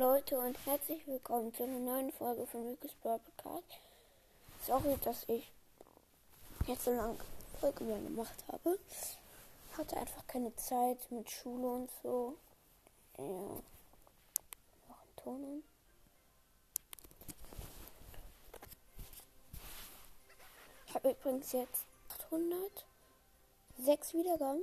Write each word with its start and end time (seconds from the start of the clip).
Leute 0.00 0.38
und 0.38 0.56
herzlich 0.64 1.06
willkommen 1.06 1.52
zu 1.52 1.62
einer 1.62 1.78
neuen 1.78 2.10
Folge 2.12 2.46
von 2.46 2.74
Brawl 3.02 3.18
Podcast. 3.18 3.82
Sorry, 4.66 4.96
dass 5.04 5.28
ich 5.28 5.52
jetzt 6.66 6.86
so 6.86 6.94
lange 6.94 7.18
Folge 7.60 7.84
mehr 7.84 7.98
gemacht 7.98 8.42
habe. 8.50 8.78
Hatte 9.76 9.98
einfach 9.98 10.26
keine 10.26 10.56
Zeit 10.56 10.96
mit 11.10 11.30
Schule 11.30 11.66
und 11.66 11.90
so. 12.02 12.34
Ja. 13.18 13.24
Noch 14.88 15.02
ein 15.02 15.16
Ton 15.22 15.44
an. 15.44 15.62
Ich 20.86 20.94
habe 20.94 21.10
übrigens 21.10 21.52
jetzt 21.52 21.84
806 22.24 24.14
Wiedergaben. 24.14 24.62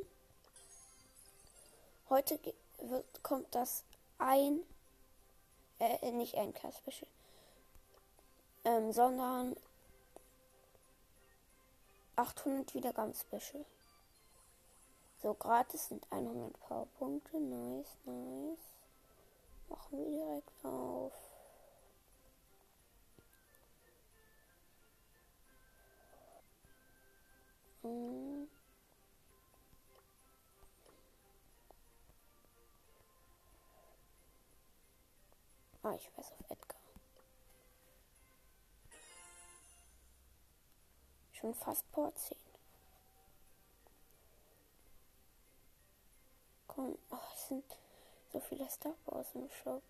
Heute 2.10 2.40
wird, 2.80 3.22
kommt 3.22 3.54
das 3.54 3.84
ein, 4.18 4.64
äh, 5.80 6.12
nicht 6.12 6.36
ein 6.36 6.54
K-Special, 6.54 7.10
ähm, 8.66 8.92
sondern 8.92 9.56
800 12.16 12.74
Wiedergaben 12.74 13.14
Special. 13.14 13.64
So, 15.22 15.34
gratis 15.34 15.88
sind 15.88 16.06
100 16.12 16.60
Powerpunkte. 16.60 17.40
Nice, 17.40 17.98
nice. 18.06 18.60
Machen 19.70 19.98
wir 19.98 20.06
direkt 20.06 20.66
auf. 20.66 21.14
Hm. 27.82 28.27
Ah, 35.88 35.96
ich 35.96 36.18
weiß 36.18 36.34
auf 36.34 36.52
Edgar. 36.52 36.82
Schon 41.32 41.56
fast 41.56 41.90
Port 41.94 42.20
10. 42.20 42.36
Komm, 46.68 46.98
oh, 47.10 47.16
es 47.34 47.48
sind 47.48 47.64
so 48.34 48.42
viele 48.42 48.70
Star 48.70 48.96
Wars 49.06 49.34
im 49.34 49.50
Shop. 49.50 49.82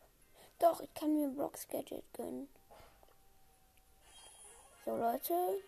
Doch, 0.60 0.82
ich 0.82 0.94
kann 0.94 1.16
mir 1.16 1.30
ein 1.30 1.36
Blocks 1.36 1.68
Gadget 1.68 2.14
gönnen. 2.14 2.48
So, 4.86 4.96
Leute. 4.96 5.64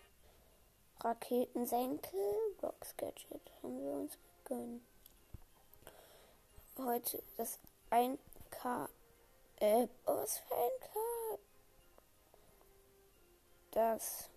Raketensenkel, 1.00 2.54
Blocks 2.60 2.96
Gadget 2.96 3.50
haben 3.62 3.82
wir 3.82 3.92
uns 3.94 4.16
gegönnt. 4.44 4.82
Heute 6.78 7.20
das 7.36 7.58
1K 7.90 8.88
äh, 9.60 9.86
was 10.04 10.38
für 10.38 10.54
ein 10.54 10.70
K? 10.80 10.98
Das. 13.70 14.28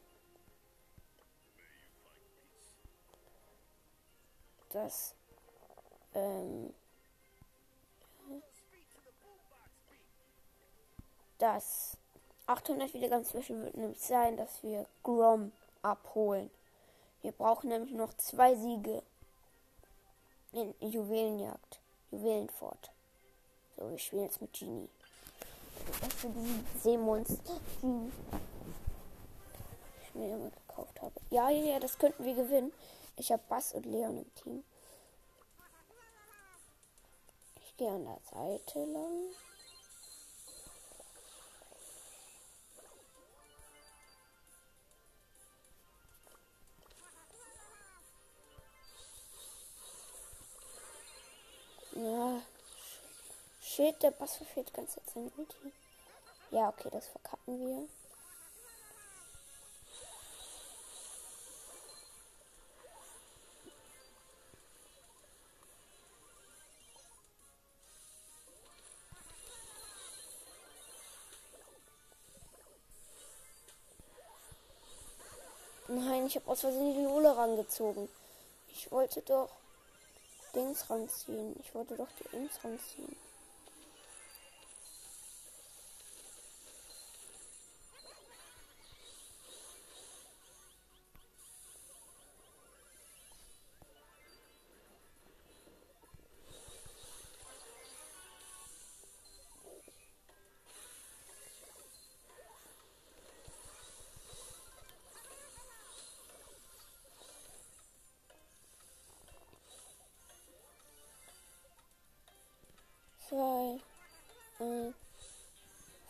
Das. 4.69 5.15
Ähm. 6.13 6.73
Das 11.39 11.97
800 12.45 12.93
wieder 12.93 13.09
ganz 13.09 13.29
zwischen 13.29 13.63
wird 13.63 13.75
nämlich 13.75 13.99
sein, 13.99 14.37
dass 14.37 14.63
wir 14.63 14.85
Grom 15.03 15.51
abholen. 15.81 16.49
Wir 17.21 17.31
brauchen 17.31 17.69
nämlich 17.69 17.93
noch 17.93 18.13
zwei 18.13 18.55
Siege 18.55 19.03
in 20.51 20.73
Juwelenjagd, 20.79 21.79
Juwelenfort. 22.11 22.91
So, 23.75 23.89
wir 23.89 23.97
spielen 23.97 24.23
jetzt 24.23 24.41
mit 24.41 24.53
Genie 24.53 24.89
für 25.91 26.29
diesen 26.29 26.65
Seemonster, 26.81 27.59
die 27.81 28.11
ich 30.03 30.15
mir 30.15 30.35
immer 30.35 30.49
gekauft 30.49 31.01
habe. 31.01 31.13
Ja, 31.29 31.49
ja, 31.49 31.73
ja, 31.73 31.79
das 31.79 31.97
könnten 31.97 32.23
wir 32.23 32.35
gewinnen. 32.35 32.71
Ich 33.17 33.31
habe 33.31 33.43
Bass 33.49 33.73
und 33.73 33.85
Leon 33.85 34.17
im 34.17 34.35
Team. 34.35 34.63
Ich 37.65 37.77
gehe 37.77 37.89
an 37.89 38.05
der 38.05 38.19
Seite 38.31 38.85
lang. 38.85 39.29
Shit, 53.75 54.03
der 54.03 54.11
Bass 54.11 54.35
verfehlt 54.35 54.71
ganz 54.71 54.95
jetzt 54.95 55.15
sein 55.15 55.31
Ulti. 55.35 55.73
Ja, 56.51 56.69
okay, 56.69 56.89
das 56.91 57.07
verkacken 57.07 57.59
wir. 57.59 57.87
Nein, 75.87 76.27
ich 76.27 76.35
habe 76.35 76.47
aus 76.51 76.59
Versehen 76.59 76.93
die 76.93 77.03
Lola 77.05 77.31
rangezogen. 77.31 78.07
Ich 78.67 78.91
wollte 78.91 79.23
doch 79.23 79.49
Dings 80.53 80.87
ranziehen. 80.91 81.55
Ich 81.63 81.73
wollte 81.73 81.95
doch 81.95 82.09
die 82.19 82.29
Dings 82.29 82.63
ranziehen. 82.63 83.32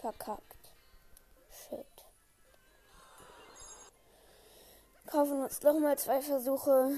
Verkackt. 0.03 0.73
Shit. 1.49 1.85
Kaufen 5.05 5.43
uns 5.43 5.61
noch 5.61 5.79
mal 5.79 5.97
zwei 5.97 6.21
Versuche. 6.21 6.91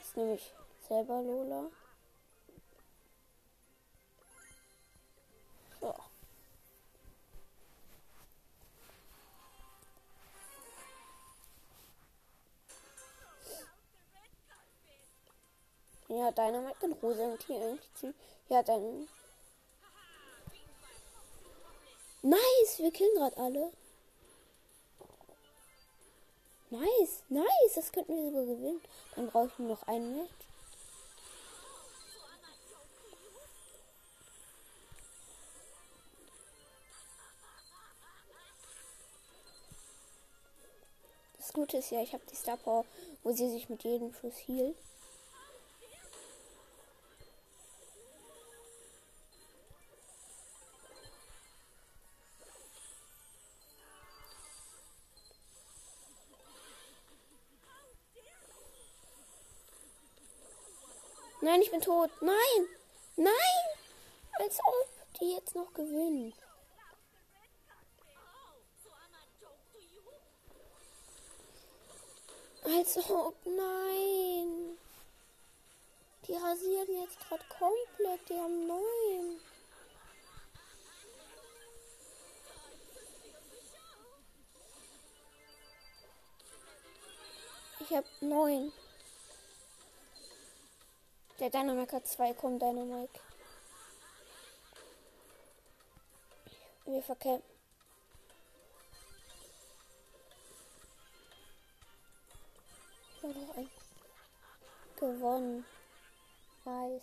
Ist 0.00 0.16
nämlich 0.16 0.54
selber 0.88 1.20
Lola. 1.20 1.70
Ja, 16.24 16.72
und 16.80 17.02
Rosa 17.02 17.24
und 17.24 17.42
hier 17.42 17.60
irgendwie. 17.60 18.14
Ja, 18.48 18.62
dann. 18.62 19.06
Nice, 22.22 22.78
wir 22.78 22.90
killen 22.90 23.14
gerade 23.14 23.36
alle. 23.36 23.72
Nice, 26.70 27.22
nice, 27.28 27.74
das 27.74 27.92
könnten 27.92 28.16
wir 28.16 28.30
sogar 28.30 28.46
gewinnen. 28.46 28.80
Dann 29.14 29.28
brauche 29.28 29.48
ich 29.48 29.58
nur 29.58 29.68
noch 29.68 29.82
einen 29.86 30.16
Match. 30.16 30.30
Das 41.36 41.52
Gute 41.52 41.76
ist 41.76 41.90
ja, 41.90 42.00
ich 42.00 42.14
habe 42.14 42.24
die 42.30 42.34
Star 42.34 42.56
Power, 42.56 42.86
wo 43.22 43.32
sie 43.32 43.50
sich 43.50 43.68
mit 43.68 43.84
jedem 43.84 44.14
Schuss 44.14 44.36
hielt. 44.38 44.74
Nein, 61.44 61.60
ich 61.60 61.70
bin 61.70 61.82
tot. 61.82 62.10
Nein! 62.22 62.68
Nein! 63.16 63.64
Als 64.38 64.58
ob 64.60 65.18
die 65.20 65.34
jetzt 65.34 65.54
noch 65.54 65.74
gewinnen. 65.74 66.32
Als 72.64 72.96
ob, 73.10 73.36
nein. 73.44 74.78
Die 76.26 76.32
rasieren 76.34 77.02
jetzt 77.02 77.20
gerade 77.28 77.44
komplett. 77.50 78.26
Die 78.30 78.40
haben 78.40 78.66
neun. 78.66 79.40
Ich 87.80 87.90
hab 87.94 88.04
neun. 88.22 88.72
Der 91.40 91.50
Dynamik 91.50 91.92
hat 91.92 92.06
zwei. 92.06 92.32
Komm, 92.32 92.58
Dynamik. 92.58 93.10
Wir 96.86 97.02
verkämpfen. 97.02 97.54
Noch 103.22 103.56
ein 103.56 103.70
gewonnen. 104.96 105.64
Nice. 106.64 107.02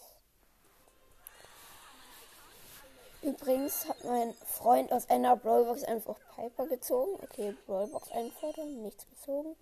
Übrigens 3.21 3.87
hat 3.87 4.03
mein 4.03 4.33
Freund 4.45 4.91
aus 4.91 5.09
einer 5.09 5.35
Brawlbox 5.35 5.83
einfach 5.83 6.15
Piper 6.35 6.67
gezogen. 6.67 7.19
Okay, 7.23 7.55
Brawlbox 7.67 8.11
einfordern, 8.11 8.81
nichts 8.81 9.07
gezogen. 9.07 9.55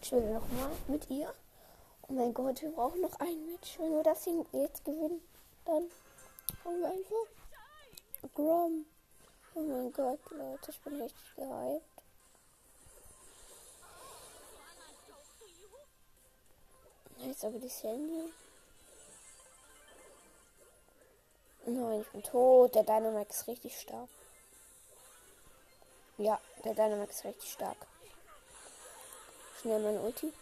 Ich 0.00 0.12
will 0.12 0.32
nochmal 0.32 0.70
mit 0.86 1.10
ihr. 1.10 1.32
Oh 2.06 2.12
mein 2.12 2.34
Gott, 2.34 2.60
wir 2.60 2.70
brauchen 2.70 3.00
noch 3.00 3.18
ein 3.18 3.46
Match. 3.46 3.78
Wenn 3.78 3.92
wir 3.92 4.02
das 4.02 4.24
hier 4.24 4.44
jetzt 4.52 4.84
gewinnen, 4.84 5.26
dann 5.64 5.90
haben 6.62 6.80
wir 6.80 6.88
einfach 6.90 8.34
Grom. 8.34 8.84
Oh 9.54 9.60
mein 9.60 9.92
Gott, 9.92 10.20
Leute, 10.30 10.70
ich 10.70 10.80
bin 10.80 11.00
richtig 11.00 11.34
gehypt. 11.36 11.82
Jetzt 17.18 17.44
aber 17.44 17.58
die 17.58 17.68
Sandy. 17.68 18.32
Nein, 21.64 22.00
ich 22.02 22.08
bin 22.08 22.22
tot. 22.22 22.74
Der 22.74 22.82
Dynamax 22.82 23.40
ist 23.40 23.48
richtig 23.48 23.80
stark. 23.80 24.10
Ja, 26.18 26.38
der 26.64 26.74
Dynamax 26.74 27.16
ist 27.16 27.24
richtig 27.24 27.52
stark. 27.52 27.78
Schnell 29.62 29.80
mein 29.80 29.98
Ulti. 29.98 30.34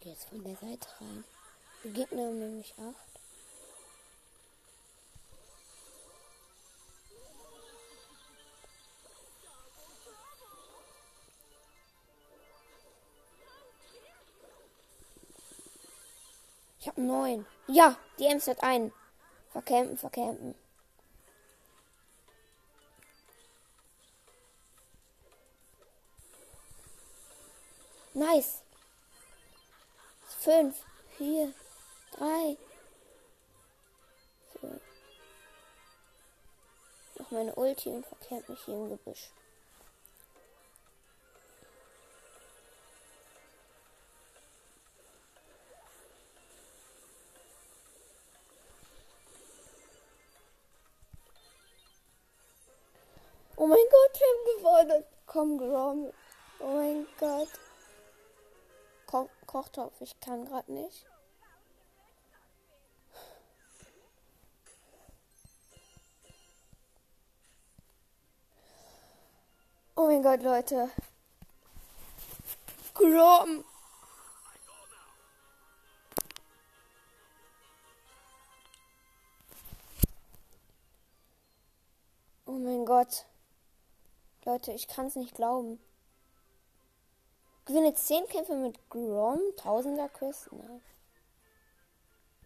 Gehe 0.00 0.12
jetzt 0.12 0.30
von 0.30 0.42
der 0.42 0.56
Seite 0.56 0.88
rein. 0.98 1.24
Die 1.84 1.92
Gegner 1.92 2.22
haben 2.22 2.38
nämlich 2.38 2.74
acht. 2.78 3.20
Ich 16.80 16.88
habe 16.88 17.02
neun. 17.02 17.46
Ja, 17.66 17.98
die 18.18 18.24
Ems 18.24 18.46
hat 18.46 18.62
einen. 18.62 18.94
Verkämpfen, 19.52 19.98
verkämpfen. 19.98 20.54
Nice. 28.14 28.62
Fünf, 30.42 30.74
vier, 31.18 31.52
drei. 32.16 32.56
vier. 34.58 34.80
Noch 37.18 37.30
meine 37.30 37.54
Ulti 37.56 37.90
und 37.90 38.06
verkehrt 38.06 38.48
mich 38.48 38.58
hier 38.64 38.74
im 38.74 38.88
Gebüsch. 38.88 39.32
Oh 53.56 53.66
mein 53.66 53.76
Gott, 53.76 54.18
wir 54.18 54.26
haben 54.26 54.88
gewonnen. 54.88 55.04
Komm, 55.26 55.58
Grom. 55.58 56.12
Oh 56.60 56.66
mein 56.66 57.06
Gott. 57.18 57.48
Ko 59.10 59.28
Kochtopf, 59.44 60.00
ich 60.00 60.20
kann 60.20 60.44
gerade 60.44 60.72
nicht. 60.72 61.04
Oh 69.96 70.06
mein 70.06 70.22
Gott, 70.22 70.42
Leute. 70.42 70.88
Grom. 72.94 73.64
Oh 82.46 82.52
mein 82.52 82.84
Gott. 82.86 83.26
Leute, 84.44 84.70
ich 84.70 84.86
kann 84.86 85.06
es 85.06 85.16
nicht 85.16 85.34
glauben. 85.34 85.80
Gewinne 87.64 87.94
10 87.94 88.26
Kämpfe 88.26 88.56
mit 88.56 88.78
Grom, 88.90 89.40
Tausender 89.56 90.08
Quest. 90.08 90.50
Nein. 90.52 90.82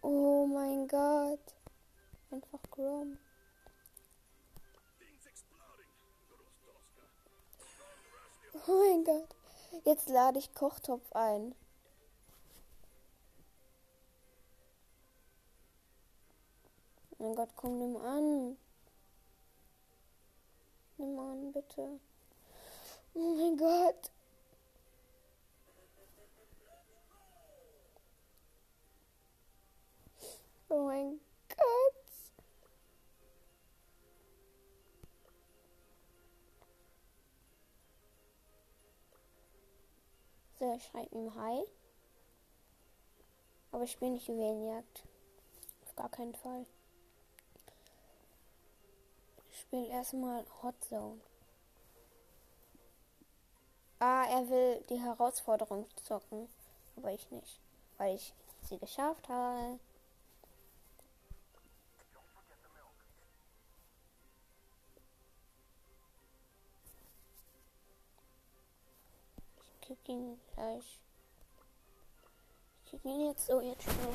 Oh 0.01 0.45
mein 0.45 0.87
Gott. 0.87 1.55
Einfach 2.29 2.59
Grom. 2.69 3.17
Oh 8.67 8.71
mein 8.71 9.03
Gott. 9.03 9.35
Jetzt 9.83 10.09
lade 10.09 10.39
ich 10.39 10.53
Kochtopf 10.53 11.11
ein. 11.13 11.55
Mein 17.17 17.35
Gott, 17.35 17.49
komm, 17.55 17.77
nimm 17.79 17.97
an. 17.97 18.57
Nimm 20.97 21.19
an, 21.19 21.51
bitte. 21.51 21.99
Oh 23.13 23.35
mein 23.35 23.57
Gott. 23.57 24.11
Oh 30.67 30.85
mein 30.87 31.19
Gott. 31.47 31.95
So, 40.57 40.73
ich 40.73 40.83
schreibe 40.85 41.15
ihm 41.15 41.35
Hi. 41.35 41.63
Aber 43.71 43.83
ich 43.83 43.91
spiele 43.91 44.11
nicht 44.11 44.27
Juwelenjagd. 44.27 45.03
Auf 45.83 45.95
gar 45.95 46.09
keinen 46.09 46.33
Fall. 46.33 46.65
Ich 49.51 49.59
spiele 49.59 49.87
erstmal 49.87 50.45
Hot 50.63 50.81
Zone. 50.83 51.19
Ah, 53.99 54.25
er 54.29 54.49
will 54.49 54.83
die 54.89 54.99
Herausforderung 54.99 55.87
zocken. 55.97 56.49
Aber 56.95 57.11
ich 57.11 57.29
nicht. 57.31 57.59
Weil 57.97 58.15
ich 58.15 58.33
sie 58.61 58.79
geschafft 58.79 59.27
habe. 59.29 59.79
Krieg 69.85 70.09
ihn 70.09 70.39
gleich. 70.55 70.99
Ich 72.83 72.89
krieg 72.89 73.05
ihn 73.05 73.27
jetzt 73.27 73.45
so 73.45 73.61
jetzt 73.61 73.83
schnell. 73.83 74.13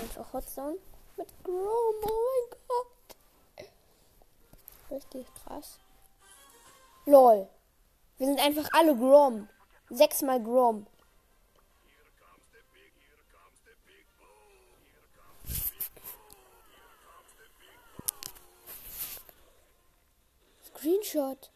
Einfach 0.00 0.32
Hot 0.32 0.48
Zone 0.48 0.78
mit 1.18 1.28
Grom. 1.44 1.56
Oh 1.58 1.94
mein 2.00 2.58
Gott. 2.68 3.68
Richtig 4.90 5.26
krass. 5.34 5.78
LOL. 7.04 7.50
Wir 8.16 8.26
sind 8.26 8.40
einfach 8.40 8.66
alle 8.72 8.96
Grom. 8.96 9.50
Sechsmal 9.90 10.42
Grom. 10.42 10.86
Screenshot. 20.64 21.50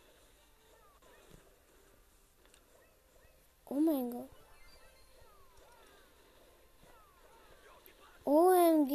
Oh 3.78 3.80
mein 3.80 4.11
Gott. 4.11 4.28
OMG. 8.25 8.92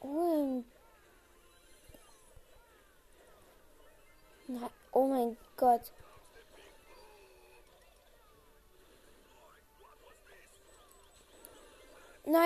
OMG. 0.00 0.64
Oh 4.90 5.06
mein 5.06 5.36
Gott. 5.56 5.92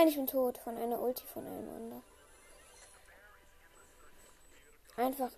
Nein, 0.00 0.08
ich 0.08 0.16
bin 0.16 0.26
tot 0.26 0.56
von 0.56 0.78
einer 0.78 0.98
Ulti 0.98 1.24
von 1.26 1.46
einem 1.46 1.68
anderen. 1.76 2.02
Einfach. 4.96 5.30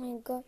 Mein 0.00 0.24
Gott. 0.24 0.44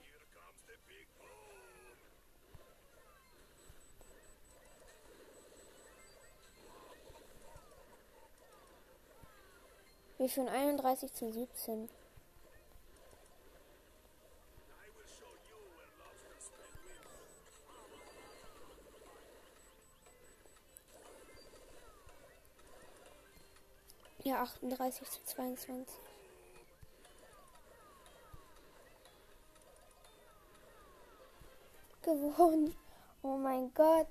Wir 10.18 10.28
schon 10.28 10.48
31 10.48 11.12
zu 11.12 11.32
17. 11.32 11.88
Ja, 24.24 24.42
38 24.42 25.10
zu 25.10 25.24
22. 25.24 26.11
Gewonnen. 32.02 32.74
Oh 33.22 33.36
mein 33.36 33.72
Gott. 33.74 34.08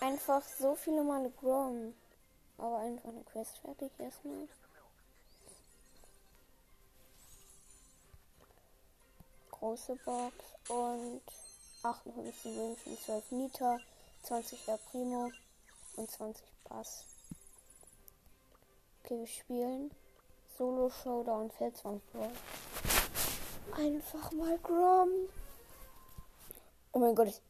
Einfach 0.00 0.42
so 0.42 0.74
viele 0.74 1.02
Male 1.02 1.30
Grom. 1.30 1.94
Aber 2.58 2.78
einfach 2.78 3.08
eine 3.08 3.22
Quest 3.24 3.58
fertig 3.58 3.90
erstmal. 3.98 4.48
Große 9.50 9.96
Box 10.04 10.34
und 10.68 11.22
58 11.82 12.44
Münzen, 12.56 12.98
12 12.98 13.30
Nita, 13.30 13.78
20 14.24 14.68
R 14.68 14.78
Primo 14.90 15.30
und 15.96 16.10
20 16.10 16.44
Pass. 16.64 17.04
Okay, 19.02 19.20
wir 19.20 19.26
spielen 19.26 19.90
Solo 20.56 20.90
Showdown 20.90 21.50
Feldzwang 21.50 22.00
Brawl. 22.12 22.30
Einfach 23.76 24.32
mal 24.32 24.58
Grom. 24.58 25.28
Oh 26.96 27.00
mein 27.00 27.16
Gott, 27.16 27.40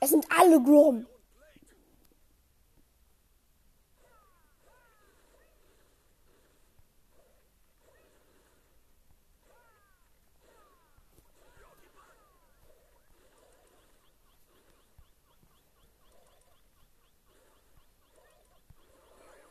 es 0.00 0.10
sind 0.10 0.26
alle 0.28 0.60
Grom. 0.60 1.06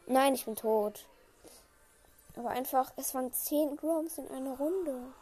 Nein, 0.08 0.36
ich 0.36 0.44
bin 0.44 0.58
tot. 0.58 1.08
Aber 2.36 2.50
einfach, 2.50 2.92
es 2.98 3.14
waren 3.14 3.32
10 3.32 3.78
Groms 3.78 4.18
in 4.18 4.28
einer 4.28 4.58
Runde. 4.58 5.14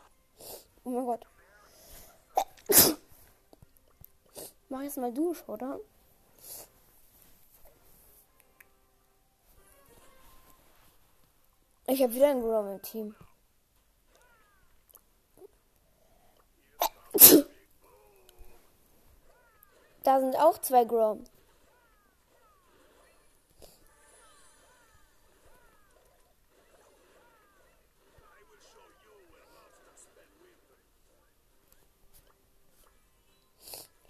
Oh 0.83 0.89
mein 0.89 1.05
Gott. 1.05 1.27
Mach 4.69 4.81
jetzt 4.83 4.97
mal 4.97 5.11
Dusch, 5.11 5.43
oder? 5.47 5.79
Ich 11.87 12.03
habe 12.03 12.13
wieder 12.13 12.29
einen 12.29 12.41
Grom 12.41 12.67
im 12.67 12.81
Team. 12.83 13.15
Da 20.03 20.19
sind 20.19 20.35
auch 20.37 20.59
zwei 20.59 20.85
Grom. 20.85 21.23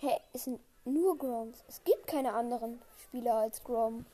Hey, 0.01 0.18
es 0.32 0.46
sind 0.46 0.62
nur 1.10 1.18
Groms. 1.18 1.63
Es 1.68 1.84
gibt 1.84 2.06
keine 2.06 2.34
anderen 2.34 2.80
Spieler 3.04 3.36
als 3.36 3.63
Grom. 3.63 4.06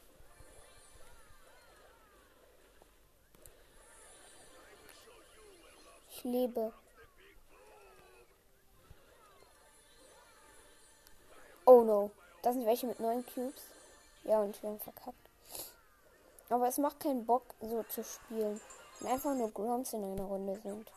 Ich 6.10 6.24
lebe. 6.24 6.72
Oh 11.66 11.82
no. 11.82 12.12
Da 12.42 12.54
sind 12.54 12.66
welche 12.66 12.88
mit 12.88 13.00
neun 13.00 13.25
Cubes. 13.25 13.64
Ja, 14.24 14.40
und 14.40 14.62
wir 14.62 14.70
haben 14.70 14.80
verkackt. 14.80 15.18
Aber 16.50 16.68
es 16.68 16.78
macht 16.78 17.02
keinen 17.02 17.25
Bock, 17.25 17.44
so 17.60 17.84
zu 17.84 18.04
spielen. 18.04 18.62
Wenn 19.00 19.12
einfach 19.12 19.34
nur 19.36 19.52
Groms 19.52 19.92
in 19.92 20.04
einer 20.04 20.24
Runde 20.24 20.60
sind. 20.64 20.90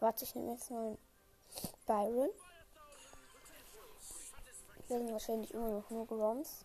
Warte, 0.00 0.24
ich 0.24 0.34
nehme 0.34 0.52
jetzt 0.52 0.70
mal 0.70 0.98
Byron. 1.86 2.28
Hier 4.90 4.98
sind 4.98 5.12
wahrscheinlich 5.12 5.54
immer 5.54 5.68
noch 5.68 5.88
nur 5.90 6.04
Groms. 6.04 6.64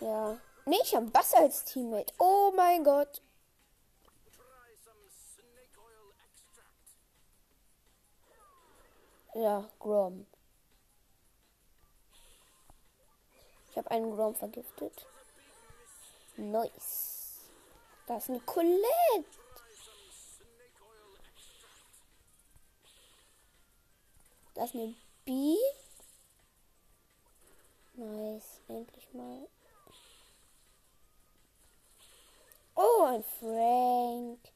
Ja. 0.00 0.38
Nee, 0.64 0.78
ich 0.82 0.96
habe 0.96 1.12
Wasser 1.12 1.40
als 1.40 1.62
Teammate. 1.64 2.10
Oh 2.18 2.54
mein 2.56 2.84
Gott. 2.84 3.20
Ja, 9.34 9.68
Grom. 9.78 10.26
Ich 13.68 13.76
habe 13.76 13.90
einen 13.90 14.10
Grom 14.10 14.34
vergiftet. 14.34 15.06
Nice. 16.38 17.50
Da 18.06 18.16
ist 18.16 18.30
eine 18.30 18.40
Colette. 18.40 19.45
Da 24.56 24.64
ist 24.64 24.74
eine 24.74 24.94
B. 25.26 25.54
Nice. 27.92 28.60
Endlich 28.68 29.12
mal. 29.12 29.46
Oh, 32.74 33.04
ein 33.04 33.22
Frank. 33.38 34.55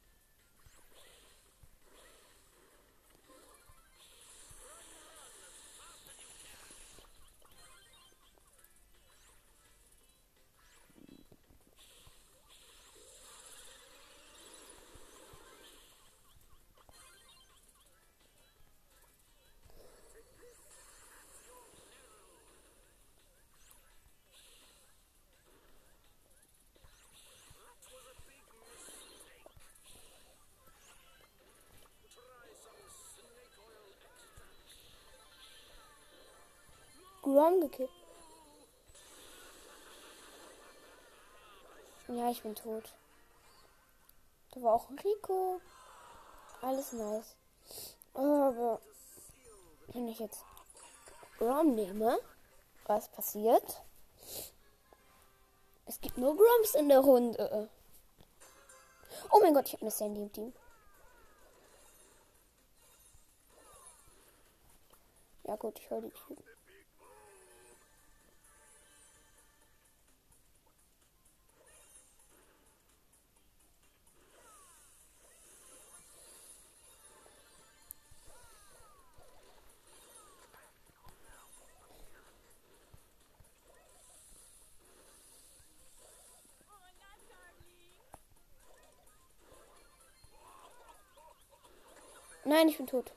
Grom 37.41 37.59
gekippt. 37.59 37.91
Ja, 42.07 42.29
ich 42.29 42.43
bin 42.43 42.53
tot. 42.53 42.93
Da 44.51 44.61
war 44.61 44.75
auch 44.75 44.91
Rico. 45.03 45.59
Alles 46.61 46.91
nice. 46.93 47.35
Aber 48.13 48.79
Wenn 49.87 50.07
ich 50.07 50.19
jetzt 50.19 50.43
Grom 51.39 51.73
nehme, 51.73 52.19
was 52.85 53.09
passiert? 53.09 53.81
Es 55.87 55.99
gibt 55.99 56.19
nur 56.19 56.37
Groms 56.37 56.75
in 56.75 56.89
der 56.89 56.99
Runde. 56.99 57.69
Oh 59.31 59.39
mein 59.41 59.55
Gott, 59.55 59.65
ich 59.65 59.73
habe 59.73 59.81
eine 59.81 59.91
Sandy 59.91 60.21
im 60.21 60.31
Team. 60.31 60.53
Ja 65.45 65.55
gut, 65.55 65.79
ich 65.79 65.89
höre 65.89 66.01
die 66.01 66.11
Typen. 66.11 66.50
Nein, 92.51 92.67
ich 92.67 92.75
bin 92.75 92.85
tot. 92.85 93.13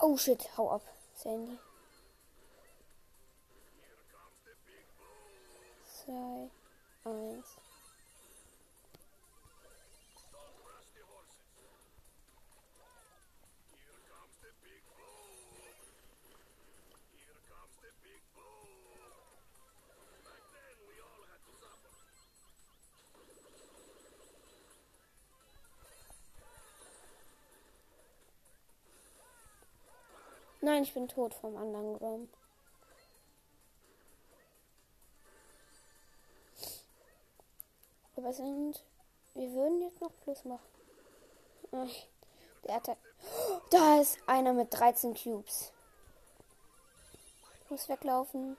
Oh 0.00 0.16
shit, 0.16 0.48
hau 0.56 0.68
ab, 0.72 0.82
Sandy. 1.14 1.56
Zwei, 5.84 6.50
eins. 7.04 7.56
Nein, 30.66 30.82
ich 30.82 30.94
bin 30.94 31.06
tot 31.06 31.32
vom 31.32 31.56
anderen 31.56 31.96
Grom. 31.96 32.28
Aber 38.16 38.32
sind. 38.32 38.82
Wir 39.34 39.52
würden 39.52 39.80
jetzt 39.82 40.00
noch 40.00 40.10
Plus 40.24 40.44
machen. 40.44 40.66
Ach, 41.70 41.88
der 42.64 42.74
hatte. 42.74 42.96
Da 43.70 44.00
ist 44.00 44.18
einer 44.26 44.52
mit 44.54 44.74
13 44.76 45.14
Cubes. 45.14 45.72
Ich 47.62 47.70
muss 47.70 47.88
weglaufen. 47.88 48.56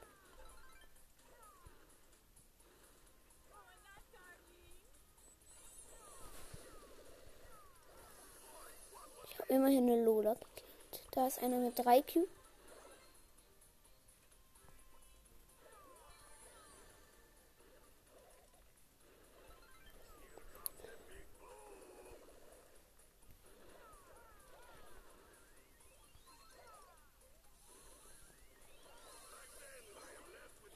Ich 9.26 9.40
habe 9.40 9.50
immerhin 9.50 9.92
eine 9.92 10.06
Lola 10.06 10.36
gekillt. 10.36 10.67
Da 11.18 11.26
ist 11.26 11.42
einer 11.42 11.58
mit 11.58 11.74
3 11.84 12.04
Q. 12.04 12.28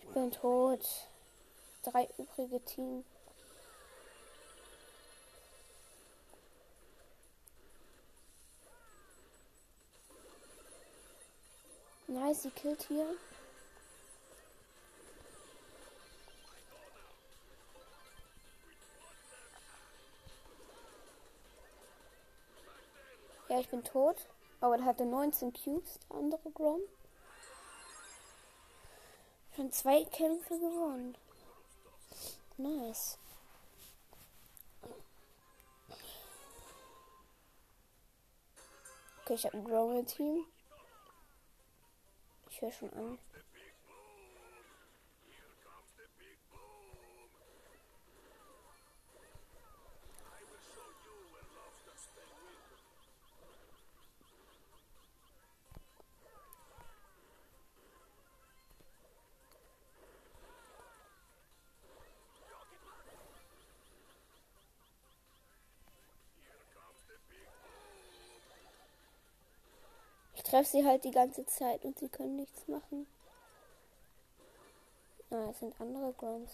Ich 0.01 0.07
bin 0.07 0.31
tot. 0.31 0.79
Drei 1.83 2.09
übrige 2.17 2.59
Team. 2.65 3.05
Nice, 12.21 12.43
sie 12.43 12.51
killt 12.51 12.83
hier. 12.83 13.07
Ja, 23.49 23.59
ich 23.59 23.67
bin 23.69 23.83
tot. 23.83 24.27
Aber 24.59 24.77
er 24.77 24.85
hatte 24.85 25.03
19 25.03 25.51
Cubes, 25.51 25.97
der 26.09 26.17
andere 26.17 26.51
Grom. 26.51 26.81
Schon 29.55 29.71
zwei 29.71 30.05
Kämpfe 30.05 30.59
gewonnen. 30.59 31.17
Nice. 32.57 33.17
Okay, 39.23 39.33
ich 39.33 39.45
habe 39.45 39.57
ein 39.57 39.65
Grom 39.65 39.97
im 39.97 40.05
Team. 40.05 40.45
Ich 42.51 42.61
höre 42.61 42.71
schon 42.73 42.91
an. 42.93 43.17
Treffe 70.51 70.69
sie 70.69 70.85
halt 70.85 71.05
die 71.05 71.11
ganze 71.11 71.45
Zeit 71.45 71.85
und 71.85 71.97
sie 71.97 72.09
können 72.09 72.35
nichts 72.35 72.67
machen. 72.67 73.07
Na, 75.29 75.49
es 75.49 75.59
sind 75.59 75.79
andere 75.79 76.11
Groms. 76.11 76.51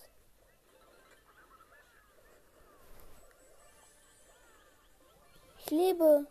Ich 5.58 5.72
lebe. 5.72 6.28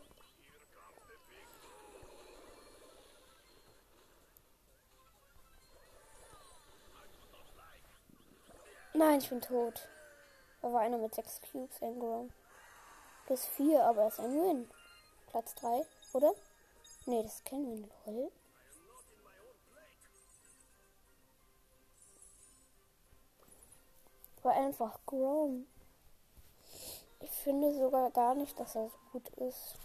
Nein, 8.94 9.18
ich 9.18 9.28
bin 9.28 9.40
tot. 9.40 9.88
Da 10.62 10.72
war 10.72 10.82
einer 10.82 10.98
mit 10.98 11.14
6 11.14 11.40
Cubes, 11.50 11.82
ein 11.82 11.98
Grom. 11.98 12.32
Plus 13.26 13.44
4, 13.44 13.84
aber 13.84 14.02
er 14.02 14.08
ist 14.08 14.20
ein 14.20 14.40
Win. 14.40 14.70
Platz 15.26 15.54
3, 15.56 15.84
oder? 16.12 16.32
Nee, 17.08 17.22
das 17.22 17.44
kennen 17.44 17.88
wir 18.04 18.12
lol. 18.12 18.32
War 24.42 24.52
einfach 24.54 24.98
Grom. 25.06 25.66
Ich 27.20 27.30
finde 27.30 27.72
sogar 27.72 28.10
gar 28.10 28.34
nicht, 28.34 28.58
dass 28.58 28.74
er 28.74 28.88
so 28.88 28.98
gut 29.12 29.28
ist. 29.36 29.76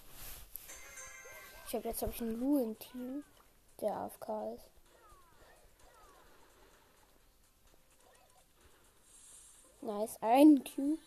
Ich 1.67 1.75
habe 1.75 1.87
jetzt 1.87 2.01
hab 2.01 2.09
ich 2.09 2.21
einen 2.21 2.39
Lu 2.39 2.73
Team, 2.73 3.23
der 3.79 3.95
AFK 3.95 4.55
ist. 4.55 4.69
Nice, 9.81 10.17
ein 10.21 10.63
Cube. 10.63 10.99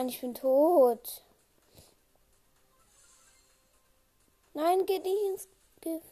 Nein, 0.00 0.08
ich 0.08 0.22
bin 0.22 0.32
tot. 0.32 1.22
Nein, 4.54 4.86
geh 4.86 4.98
nicht 4.98 5.22
ins 5.28 5.48
Gift. 5.82 6.09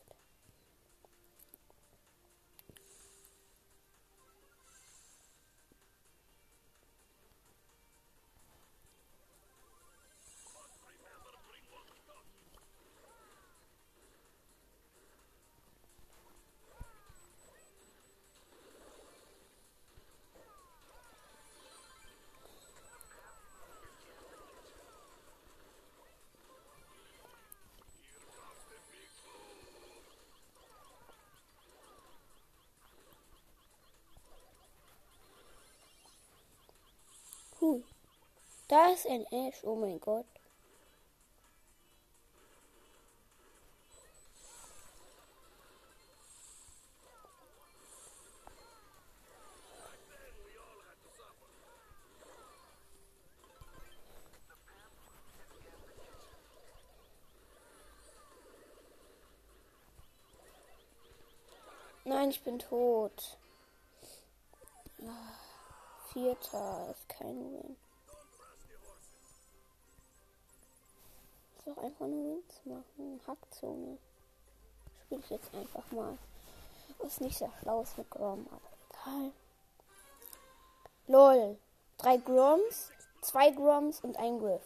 Da 38.69 38.93
ist 38.93 39.07
ein 39.07 39.25
Ash, 39.33 39.65
oh 39.65 39.77
mein 39.77 39.99
Gott. 39.99 40.27
Nein, 62.05 62.29
ich 62.31 62.43
bin 62.43 62.59
tot. 62.59 63.39
Vierter 66.13 66.91
ist 66.91 67.09
kein 67.09 67.53
Win. 67.53 67.88
Doch 71.69 71.83
einfach 71.83 72.07
nur 72.07 72.37
Wins 72.37 72.61
machen. 72.65 73.21
Hackzone. 73.27 73.99
Spiele 75.05 75.21
ich 75.21 75.31
jetzt 75.31 75.55
einfach 75.55 75.91
mal. 75.93 76.19
Was 76.99 77.21
nicht 77.21 77.39
sehr 77.39 77.51
schlau 77.61 77.83
ist 77.83 77.97
mit 77.97 78.11
Grom, 78.11 78.47
aber 78.51 78.61
egal. 78.91 79.33
LOL. 81.07 81.59
Drei 81.99 82.17
Groms, 82.19 82.91
zwei 83.23 83.51
Groms 83.51 84.01
und 84.03 84.17
ein 84.19 84.39
Griff. 84.39 84.63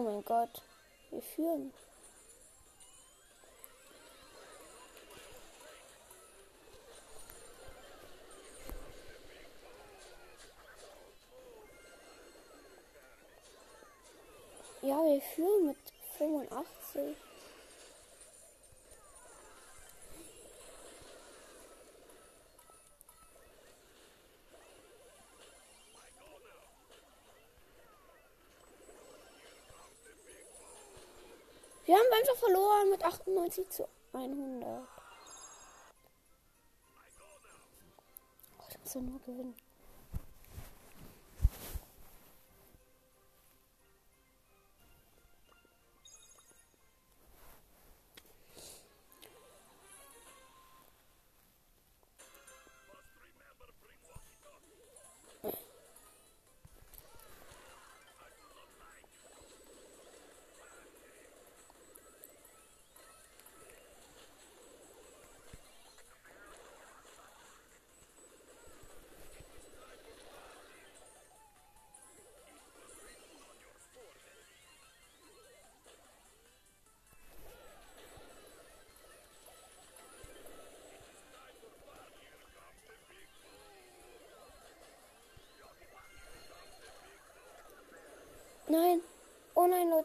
Oh 0.00 0.02
mein 0.02 0.24
Gott, 0.24 0.62
wir 1.10 1.20
führen. 1.20 1.74
Ja, 14.80 15.04
wir 15.04 15.20
führen 15.20 15.66
mit 15.66 15.76
85. 16.16 17.29
einfach 32.20 32.36
verloren 32.36 32.90
mit 32.90 33.02
98 33.04 33.68
zu 33.70 33.88
100. 34.12 34.88
Oh, 38.58 38.64
ich 38.68 38.78
muss 38.78 38.94
ja 38.94 39.00
nur 39.00 39.20
gewinnen. 39.20 39.56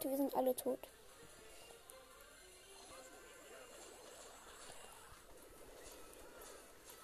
Leute, 0.05 0.09
wir 0.09 0.17
sind 0.17 0.35
alle 0.35 0.55
tot. 0.55 0.79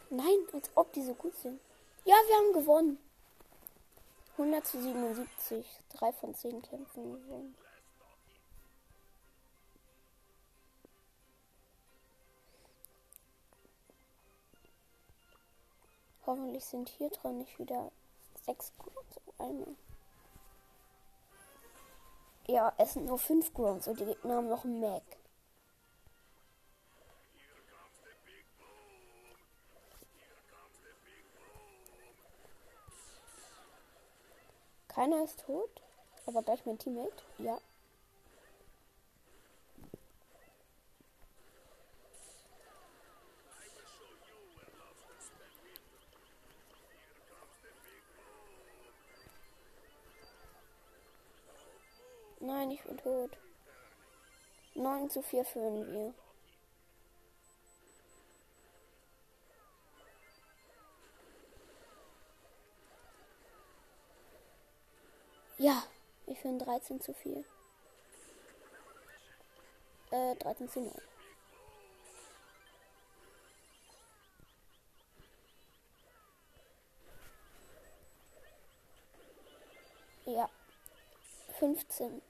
Nein, 0.09 0.47
als 0.53 0.69
ob 0.75 0.91
die 0.93 1.03
so 1.03 1.13
gut 1.13 1.35
sind. 1.37 1.59
Ja, 2.05 2.15
wir 2.27 2.35
haben 2.35 2.53
gewonnen. 2.53 2.97
100 4.37 4.65
zu 4.65 4.81
77. 4.81 5.65
Drei 5.93 6.11
von 6.13 6.35
zehn 6.35 6.61
Kämpfen 6.61 7.13
gewonnen. 7.13 7.55
Hoffentlich 16.25 16.63
sind 16.65 16.89
hier 16.89 17.09
drin 17.09 17.39
nicht 17.39 17.57
wieder 17.57 17.91
sechs 18.45 18.71
auf 18.77 19.39
einmal. 19.39 19.75
Ja, 22.51 22.73
es 22.77 22.91
sind 22.91 23.05
nur 23.05 23.17
fünf 23.17 23.53
Grunts 23.53 23.87
und 23.87 23.97
die 23.97 24.03
Gegner 24.03 24.35
haben 24.35 24.49
noch 24.49 24.65
einen 24.65 24.81
Mac. 24.81 25.03
Keiner 34.89 35.23
ist 35.23 35.39
tot, 35.45 35.81
aber 36.25 36.43
gleich 36.43 36.65
mein 36.65 36.77
Teammate. 36.77 37.23
Ja. 37.37 37.57
Nein, 52.62 52.69
ich 52.69 52.84
bin 52.84 52.95
tot. 52.95 53.32
9 54.76 55.10
zu 55.10 55.24
4 55.24 55.43
führen 55.45 55.91
wir. 55.91 56.13
Ja, 65.58 65.82
wir 66.28 66.36
führen 66.36 66.60
13 66.60 67.02
zu 67.02 67.15
4. 67.15 67.43
Äh, 70.12 70.36
13 70.36 70.69
zu 70.69 70.82
9. 70.82 71.02
Ja. 80.26 80.47
15. 81.58 82.21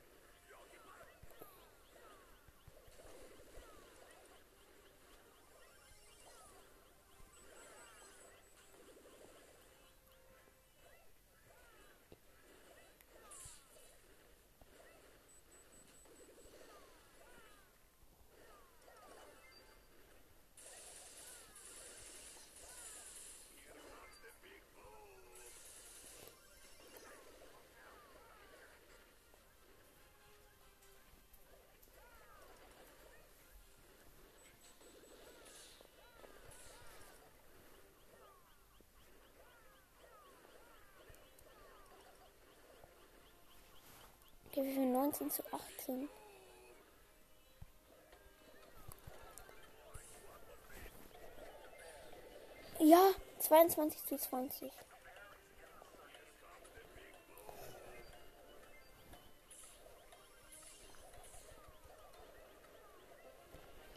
Okay, 44.52 44.66
wir 44.66 44.74
sind 44.74 44.92
19 45.12 45.30
zu 45.30 45.44
18. 45.52 46.10
Ja, 52.80 53.12
22 53.40 54.06
zu 54.06 54.18
20. 54.18 54.72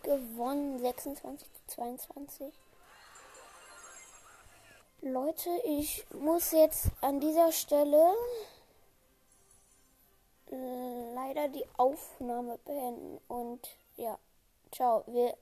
Gewonnen 0.03 0.81
26 0.81 1.49
zu 1.49 1.75
22. 1.77 2.53
Leute, 5.03 5.51
ich 5.65 6.07
muss 6.11 6.51
jetzt 6.51 6.87
an 7.01 7.21
dieser 7.21 7.53
Stelle 7.53 8.15
leider 10.51 11.49
die 11.49 11.65
Aufnahme 11.77 12.59
beenden 12.65 13.19
und 13.29 13.61
ja, 13.97 14.19
ciao. 14.73 15.05
Wir, 15.07 15.37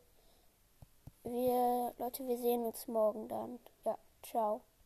wir, 1.24 1.94
Leute, 1.98 2.26
wir 2.26 2.38
sehen 2.38 2.64
uns 2.64 2.86
morgen 2.88 3.28
dann. 3.28 3.58
Ja, 3.84 3.96
ciao. 4.22 4.62